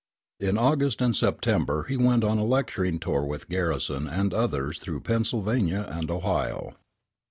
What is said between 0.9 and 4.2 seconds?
and September he went on a lecturing tour with Garrison